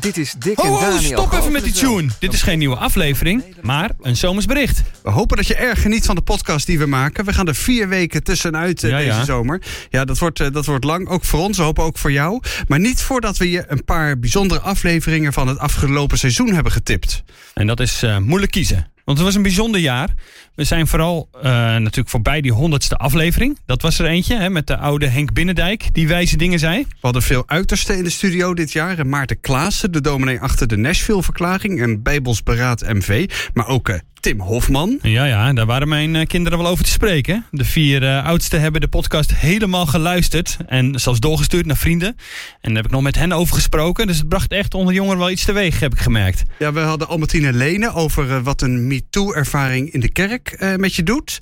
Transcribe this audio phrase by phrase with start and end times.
[0.00, 1.02] Dit is Dick Ho, en Daniel.
[1.02, 2.08] stop even met die tune.
[2.18, 4.82] Dit is geen nieuwe aflevering, maar een zomersbericht.
[5.02, 7.24] We hopen dat je erg geniet van de podcast die we maken.
[7.24, 8.98] We gaan er vier weken tussenuit eh, ja.
[8.98, 9.62] deze zomer.
[9.90, 11.08] Ja, dat wordt, eh, dat wordt lang.
[11.08, 11.56] Ook voor ons.
[11.56, 12.42] We hopen ook voor jou.
[12.68, 17.22] Maar niet voordat we je een paar bijzondere afleveringen van het afgelopen seizoen hebben getipt.
[17.54, 18.89] En dat is eh, moeilijk kiezen.
[19.04, 20.08] Want het was een bijzonder jaar.
[20.54, 23.58] We zijn vooral eh, natuurlijk voorbij die honderdste aflevering.
[23.66, 26.82] Dat was er eentje hè, met de oude Henk Binnendijk die wijze dingen zei.
[26.82, 28.98] We hadden veel uitersten in de studio dit jaar.
[28.98, 31.82] En Maarten Klaassen, de dominee achter de Nashville-verklaring.
[31.82, 33.30] En Bijbels Beraad MV.
[33.54, 34.98] Maar ook eh, Tim Hofman.
[35.02, 37.44] Ja, ja, daar waren mijn eh, kinderen wel over te spreken.
[37.50, 40.56] De vier eh, oudsten hebben de podcast helemaal geluisterd.
[40.66, 42.08] En zelfs doorgestuurd naar vrienden.
[42.08, 42.16] En
[42.60, 44.06] daar heb ik nog met hen over gesproken.
[44.06, 46.42] Dus het bracht echt onder jongeren wel iets teweeg, heb ik gemerkt.
[46.58, 51.02] Ja, we hadden Albertine Lene over eh, wat een MeToo-ervaring in de kerk met je
[51.02, 51.40] doet.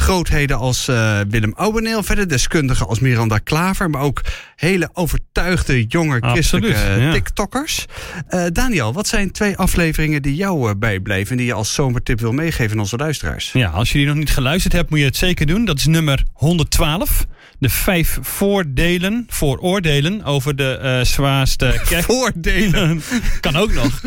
[0.00, 4.20] Grootheden als eh, Willem Ouweneel, verder deskundigen als Miranda Klaver, maar ook
[4.56, 7.12] hele overtuigde jonge christelijke Absoluut, ja.
[7.12, 7.86] TikTokkers.
[8.28, 12.20] Eh, Daniel, wat zijn twee afleveringen die jou eh, bijbleven en die je als zomertip
[12.20, 13.52] wil meegeven aan onze luisteraars?
[13.52, 15.64] Ja, als je die nog niet geluisterd hebt, moet je het zeker doen.
[15.64, 17.26] Dat is nummer 112.
[17.58, 22.04] De vijf voordelen, vooroordelen over de zwaarste kerk.
[22.04, 23.02] Voordelen.
[23.40, 24.00] kan ook nog.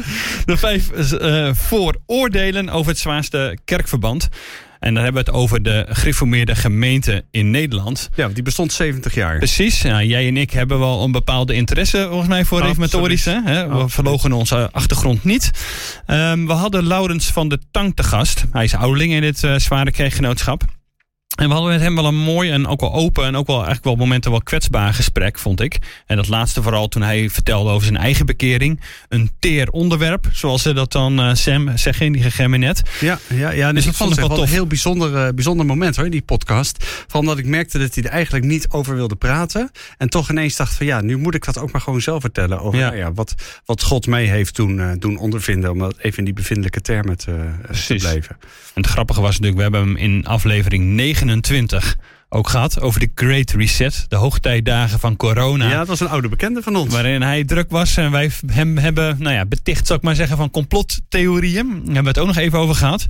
[0.45, 0.89] De vijf
[1.53, 4.29] vooroordelen over het zwaarste kerkverband.
[4.81, 8.09] En dan hebben we het over de gereformeerde gemeente in Nederland.
[8.15, 9.37] Ja, die bestond 70 jaar.
[9.37, 9.81] Precies.
[9.81, 13.41] Jij en ik hebben wel een bepaalde interesse volgens mij voor reformatorische.
[13.45, 13.67] Hè?
[13.67, 15.51] We verlogen onze achtergrond niet.
[16.05, 18.43] Ehm, we hadden Laurens van de Tang te gast.
[18.51, 20.63] Hij is ouderling in dit eh, zware kerkgenootschap.
[21.41, 23.55] En we hadden met hem wel een mooi en ook wel open en ook wel
[23.55, 25.77] eigenlijk wel momenten wel kwetsbaar gesprek, vond ik.
[26.05, 28.81] En dat laatste vooral toen hij vertelde over zijn eigen bekering.
[29.09, 32.81] Een teer onderwerp, zoals ze dat dan eh, Sam zeggen in die gegerminet.
[32.99, 35.65] Ja, ja, ja dus Dus ik dat vond het wel een heel bijzonder, eh, bijzonder
[35.65, 36.85] moment hoor, die podcast.
[36.85, 39.71] Vooral omdat ik merkte dat hij er eigenlijk niet over wilde praten.
[39.97, 42.59] En toch ineens dacht van ja, nu moet ik dat ook maar gewoon zelf vertellen.
[42.59, 42.85] Over Ja.
[42.85, 45.71] nou ja, wat, wat God mij heeft toen eh, doen ondervinden.
[45.71, 47.51] Om dat even in die bevindelijke termen te,
[47.87, 48.37] te blijven.
[48.73, 50.83] En het grappige was natuurlijk, we hebben hem in aflevering
[51.31, 51.97] 29
[52.33, 54.05] ook gehad over de Great Reset.
[54.07, 55.69] De hoogtijdagen van corona.
[55.69, 56.93] Ja, dat was een oude bekende van ons.
[56.93, 60.37] Waarin hij druk was en wij hem hebben nou ja, beticht, zou ik maar zeggen,
[60.37, 61.67] van complottheorieën.
[61.67, 63.07] Daar hebben we het ook nog even over gehad.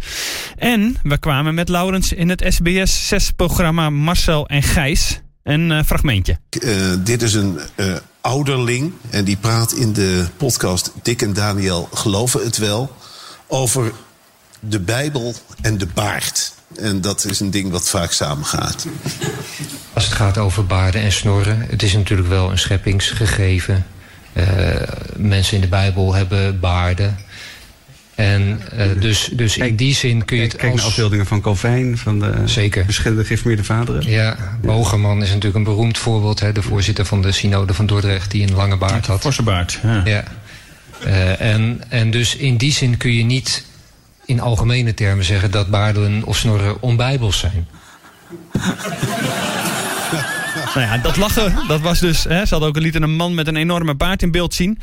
[0.58, 5.22] En we kwamen met Laurens in het SBS 6-programma Marcel en Gijs.
[5.44, 6.38] Een eh, fragmentje.
[6.50, 11.90] Eh, dit is een eh, ouderling en die praat in de podcast Dick en Daniel
[11.94, 12.96] geloven het wel
[13.48, 13.92] over
[14.60, 16.54] de Bijbel en de baard.
[16.82, 18.88] En dat is een ding wat vaak samengaat.
[19.94, 23.86] Als het gaat over baarden en snorren, het is natuurlijk wel een scheppingsgegeven.
[24.34, 24.46] Eh,
[25.16, 27.18] mensen in de Bijbel hebben baarden.
[28.16, 30.92] En eh, dus, dus in die zin kun je Kijk, het kijk naar als...
[30.92, 32.86] afbeeldingen van Calvijn, van de Zeker.
[32.86, 34.10] verschillende gereformeerde vaderen.
[34.10, 36.40] Ja, Bogerman is natuurlijk een beroemd voorbeeld.
[36.40, 39.22] Hè, de voorzitter van de synode van Dordrecht die een lange baard had.
[39.22, 39.80] Forse baard.
[39.84, 40.02] Ja.
[40.06, 40.24] Ja.
[41.04, 43.64] Eh, en, en dus in die zin kun je niet
[44.32, 47.68] in algemene termen zeggen dat baarden of snorren onbijbels zijn.
[50.74, 52.24] Nou ja, dat lachen, dat was dus...
[52.24, 54.80] Hè, ze hadden ook lieten een man met een enorme baard in beeld zien.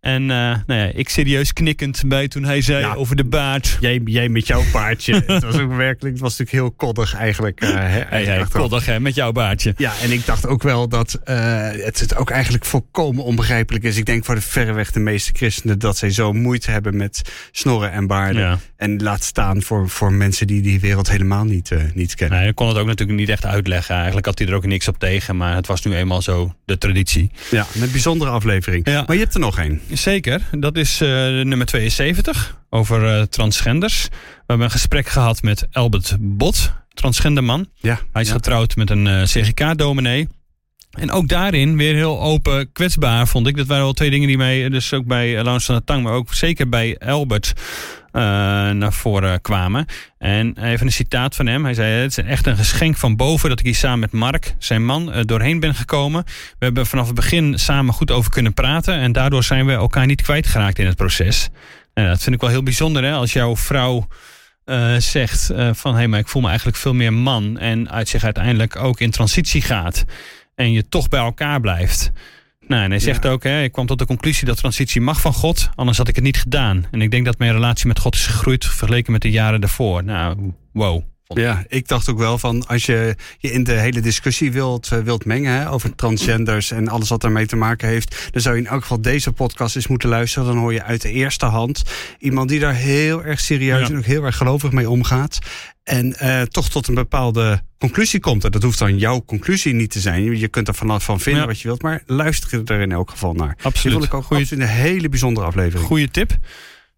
[0.00, 0.36] En eh,
[0.66, 2.94] nou ja, ik serieus knikkend bij toen hij zei Ja.
[2.94, 3.76] over de baard.
[3.80, 5.14] Jij, jij met jouw paardje.
[5.26, 7.60] het was ook werkelijk, het was natuurlijk heel koddig eigenlijk.
[7.60, 8.62] eh, Hey, hey, achteraf.
[8.62, 9.74] koddig hè, met jouw baardje.
[9.76, 13.96] Ja, en ik dacht ook wel dat eh, het, het ook eigenlijk volkomen onbegrijpelijk is.
[13.96, 17.22] Ik denk voor de verreweg de meeste christenen dat zij zo moeite hebben met
[17.52, 18.42] snorren en baarden.
[18.42, 18.58] Ja.
[18.78, 22.36] En laat staan voor, voor mensen die die wereld helemaal niet, eh, niet kennen.
[22.36, 23.94] Nee, hij kon het ook natuurlijk niet echt uitleggen.
[23.94, 26.78] Eigenlijk had hij er ook niks op tegen, maar het was nu eenmaal zo de
[26.78, 27.30] traditie.
[27.50, 28.86] Ja, een bijzondere aflevering.
[28.88, 29.04] Ja.
[29.06, 29.80] Maar je hebt er nog één.
[29.92, 34.08] Zeker, dat is eh, nummer 72 over eh, transgenders.
[34.10, 37.68] We hebben een gesprek gehad met Albert Bot, transgenderman.
[37.74, 38.34] Ja, Hij is ja.
[38.34, 40.28] getrouwd met een CGK-dominee.
[40.90, 43.56] En ook daarin weer heel open, kwetsbaar vond ik.
[43.56, 46.12] Dat waren wel twee dingen die mij, dus ook bij uh, Laurens van Tang, maar
[46.12, 47.52] ook zeker bij Albert
[48.12, 48.22] eh,
[48.70, 49.86] naar voren kwamen.
[50.18, 51.64] En even een citaat van hem.
[51.64, 54.54] Hij zei: Het is echt een geschenk van boven dat ik hier samen met Mark,
[54.58, 56.24] zijn man, eh, doorheen ben gekomen.
[56.58, 58.94] We hebben vanaf het begin samen goed over kunnen praten.
[58.94, 61.48] En daardoor zijn we elkaar niet kwijtgeraakt in het proces.
[61.94, 63.12] Nou, dat vind ik wel heel bijzonder, hè?
[63.12, 64.06] Als jouw vrouw
[64.68, 67.58] eh, zegt eh, van hé, hey, maar ik voel me eigenlijk veel meer man.
[67.58, 70.04] En uit zich uiteindelijk ook in transitie gaat.
[70.58, 72.10] En je toch bij elkaar blijft.
[72.66, 75.32] Nou, en hij zegt ook, hè, ik kwam tot de conclusie dat transitie mag van
[75.32, 76.86] God, anders had ik het niet gedaan.
[76.90, 80.04] En ik denk dat mijn relatie met God is gegroeid vergeleken met de jaren daarvoor.
[80.04, 81.02] Nou, wow.
[81.34, 84.98] Ja, ik dacht ook wel van als je je in de hele discussie wilt, uh,
[84.98, 88.60] wilt mengen hè, over transgenders en alles wat daarmee te maken heeft, dan zou je
[88.60, 90.48] in elk geval deze podcast eens moeten luisteren.
[90.48, 91.82] Dan hoor je uit de eerste hand
[92.18, 93.86] iemand die daar heel erg serieus ja.
[93.86, 95.38] en ook heel erg gelovig mee omgaat.
[95.84, 98.44] En uh, toch tot een bepaalde conclusie komt.
[98.44, 100.38] En dat hoeft dan jouw conclusie niet te zijn.
[100.38, 101.48] Je kunt er vanaf van vinden ja.
[101.48, 103.56] wat je wilt, maar luister er in elk geval naar.
[103.62, 103.82] Absoluut.
[103.82, 105.86] Die vond ik ook Goeie, een hele bijzondere aflevering.
[105.86, 106.36] Goeie tip.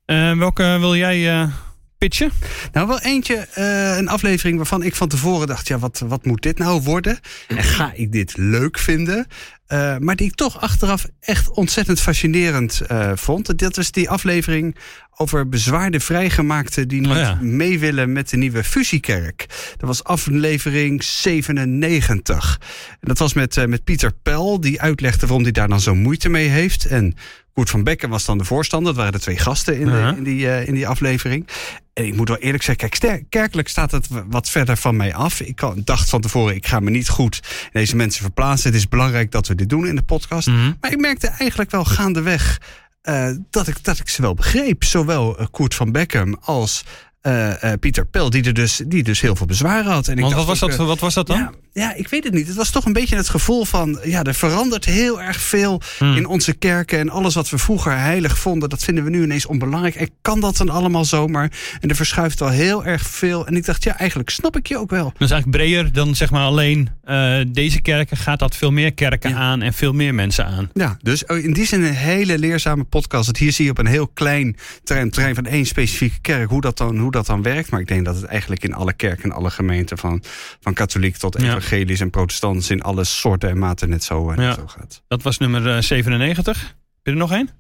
[0.07, 1.53] Uh, welke wil jij uh,
[2.01, 2.31] pitchen?
[2.73, 6.43] Nou, wel eentje, uh, een aflevering waarvan ik van tevoren dacht: ja, wat, wat moet
[6.43, 7.19] dit nou worden?
[7.49, 9.27] En ga ik dit leuk vinden?
[9.69, 13.59] Uh, maar die ik toch achteraf echt ontzettend fascinerend uh, vond.
[13.59, 14.77] Dat was die aflevering
[15.21, 17.39] over bezwaarde vrijgemaakten die niet oh ja.
[17.41, 19.47] mee willen met de nieuwe fusiekerk.
[19.77, 22.61] Dat was aflevering 97.
[22.91, 25.95] En dat was met, uh, met Pieter Pel, die uitlegde waarom hij daar dan zo
[25.95, 26.85] moeite mee heeft.
[26.85, 27.15] En
[27.53, 28.89] Koert van Bekken was dan de voorstander.
[28.89, 31.49] Dat waren de twee gasten in, de, in, die, uh, in die aflevering.
[31.93, 35.41] En ik moet wel eerlijk zeggen, kijk, kerkelijk staat het wat verder van mij af.
[35.41, 37.41] Ik dacht van tevoren, ik ga me niet goed
[37.73, 38.71] deze mensen verplaatsen.
[38.71, 40.47] Het is belangrijk dat we dit doen in de podcast.
[40.47, 40.73] Mhm.
[40.81, 42.59] Maar ik merkte eigenlijk wel gaandeweg
[43.51, 44.85] dat, ik, dat ik ze wel begreep.
[44.85, 46.85] Zowel uh, Koert van Beckham als
[47.23, 50.09] uh, uh, Pieter Pel, die er dus, die dus heel veel bezwaren had.
[50.09, 51.39] En ik Want dacht wat, was ook, dat, wat was dat dan?
[51.39, 52.47] Ja, ja, ik weet het niet.
[52.47, 53.99] Het was toch een beetje het gevoel van...
[54.05, 56.17] ja, er verandert heel erg veel hmm.
[56.17, 56.99] in onze kerken...
[56.99, 58.69] en alles wat we vroeger heilig vonden...
[58.69, 59.95] dat vinden we nu ineens onbelangrijk.
[59.95, 61.53] En kan dat dan allemaal zomaar?
[61.81, 63.47] En er verschuift wel heel erg veel.
[63.47, 65.05] En ik dacht, ja, eigenlijk snap ik je ook wel.
[65.05, 66.89] Dat is eigenlijk breder dan zeg maar alleen...
[67.05, 69.37] Uh, deze kerken gaat dat veel meer kerken ja.
[69.37, 69.63] aan...
[69.63, 70.71] en veel meer mensen aan.
[70.75, 73.27] Ja, dus in die zin een hele leerzame podcast.
[73.27, 76.49] Dat hier zie je op een heel klein terrein, terrein van één specifieke kerk...
[76.49, 77.71] hoe dat, dan, hoe dat dan werkt.
[77.71, 79.25] Maar ik denk dat het eigenlijk in alle kerken...
[79.25, 80.23] en alle gemeenten van,
[80.61, 82.01] van katholiek tot evangelisch...
[82.01, 84.55] En protestants in alle soorten en maten net zo, ja.
[84.55, 85.03] zo gaat.
[85.09, 86.61] Dat was nummer uh, 97.
[86.61, 87.51] Heb je er nog één?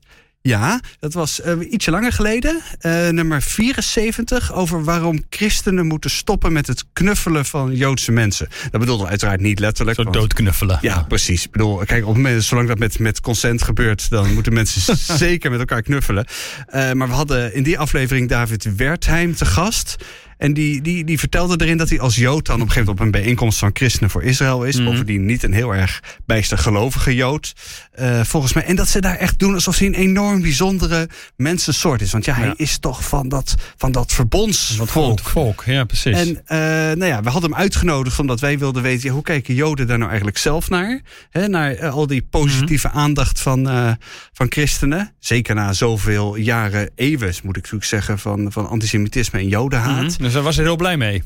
[0.42, 2.60] Ja, dat was uh, ietsje langer geleden.
[2.80, 8.48] Uh, nummer 74 over waarom christenen moeten stoppen met het knuffelen van Joodse mensen.
[8.70, 9.96] Dat bedoelde uiteraard niet letterlijk.
[9.96, 10.78] Zo doodknuffelen.
[10.80, 11.44] Ja, ja, precies.
[11.44, 15.50] Ik bedoel, kijk, op moment, zolang dat met, met consent gebeurt, dan moeten mensen zeker
[15.50, 16.26] met elkaar knuffelen.
[16.74, 19.96] Uh, maar we hadden in die aflevering David Wertheim te gast.
[20.40, 23.00] En die, die, die vertelde erin dat hij als Jood dan op een gegeven moment
[23.00, 24.74] op een bijeenkomst van christenen voor Israël is.
[24.74, 24.84] Mhm.
[24.84, 24.90] Mm.
[24.90, 27.52] Bovendien niet een heel erg bijster gelovige Jood.
[28.00, 28.64] Uh, volgens mij.
[28.64, 32.12] En dat ze daar echt doen alsof hij een enorm bijzondere mensensoort is.
[32.12, 35.18] Want ja, hij is toch van dat, van dat verbondsvolk.
[35.20, 36.16] Volk, ja, precies.
[36.16, 36.36] En uh,
[36.98, 39.08] nou ja, we hadden hem uitgenodigd omdat wij wilden weten...
[39.08, 41.00] Ja, hoe kijken Joden daar nou eigenlijk zelf naar?
[41.30, 42.98] Hè, naar uh, al die positieve Mhm.
[42.98, 43.68] aandacht van,
[44.32, 45.12] van christenen.
[45.18, 48.18] Zeker na zoveel jaren, eeuwen moet ik natuurlijk zeggen...
[48.18, 50.18] van, van antisemitisme en jodenhaat.
[50.18, 50.29] Mhm.
[50.30, 51.22] Dus daar was hij heel blij mee.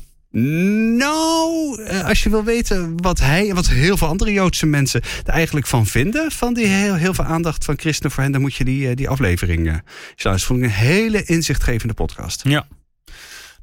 [0.97, 5.01] Nou, uh, als je wil weten wat hij en wat heel veel andere Joodse mensen
[5.25, 8.41] er eigenlijk van vinden, van die heel, heel veel aandacht van christenen voor hen, dan
[8.41, 9.81] moet je die, uh, die aflevering.
[10.15, 12.41] Dat vond ik een hele inzichtgevende podcast.
[12.43, 12.67] Ja.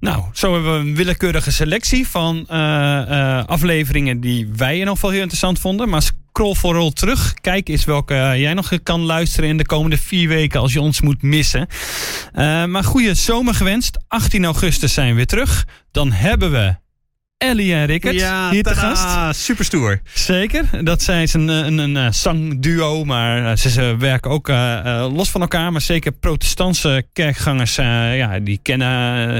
[0.01, 5.11] Nou, zo hebben we een willekeurige selectie van uh, afleveringen die wij in ieder geval
[5.11, 5.89] heel interessant vonden.
[5.89, 7.35] Maar scroll vooral terug.
[7.41, 11.01] Kijk eens welke jij nog kan luisteren in de komende vier weken als je ons
[11.01, 11.67] moet missen.
[12.35, 13.99] Uh, maar goede zomer gewenst.
[14.09, 15.67] 18 augustus zijn we weer terug.
[15.91, 16.75] Dan hebben we
[17.43, 19.37] Ellie en Rickert ja, hier te gast.
[19.37, 20.01] Zeker.
[20.13, 20.85] Zeker.
[20.85, 25.31] Dat zijn een, een, een, een zangduo, maar ze, ze werken ook uh, uh, los
[25.31, 25.73] van elkaar.
[25.73, 28.89] Maar zeker protestantse kerkgangers, uh, ja, die kennen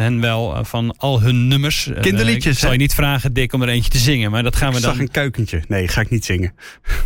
[0.03, 1.91] hen wel van al hun nummers.
[2.01, 2.53] Kinderliedjes.
[2.53, 4.77] ik zal je niet vragen, Dick, om er eentje te zingen, maar dat gaan we
[4.77, 4.93] ik dan...
[4.93, 5.63] zag een kuikentje.
[5.69, 6.53] Nee, ga ik niet zingen.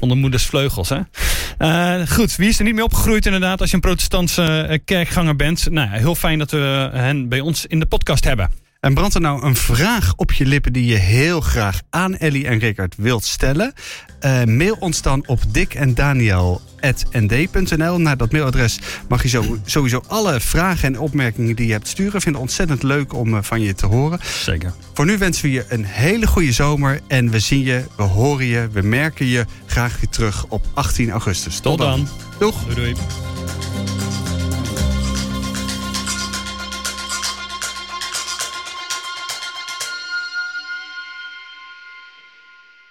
[0.01, 2.07] Onder moeders vleugels, hè?
[2.07, 5.71] Goed, wie is er niet mee opgegroeid inderdaad als je een protestantse kerkganger bent?
[5.71, 8.66] Nou, heel fijn dat we hen bij ons in de podcast hebben.
[8.87, 12.47] En brandt er nou een vraag op je lippen die je heel graag aan Ellie
[12.47, 13.73] en Rickard wilt stellen?
[14.21, 17.99] Uh, mail ons dan op dikendaniel.nd.nl.
[17.99, 18.79] Naar dat mailadres
[19.09, 22.21] mag je sowieso alle vragen en opmerkingen die je hebt sturen.
[22.21, 24.19] Vinden ontzettend leuk om uh, van je te horen.
[24.43, 24.73] Zeker.
[24.95, 27.01] Voor nu wensen we je een hele goede zomer.
[27.07, 31.11] En we zien je, we horen je, we merken je graag weer terug op 18
[31.11, 31.55] augustus.
[31.55, 31.89] Tot, Tot dan.
[31.89, 32.09] dan.
[32.39, 32.65] Doeg.
[32.65, 32.95] Doei doei.